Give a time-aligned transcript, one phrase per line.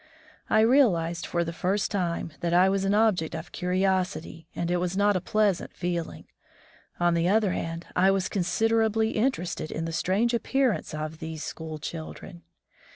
[0.49, 4.77] I realized for the first time that I was an object of curiosity, and it
[4.77, 6.25] was not a pleasant feeling.
[6.99, 11.43] On the other hand, I was consider ably interested in the strange appearance of these
[11.43, 12.41] school children.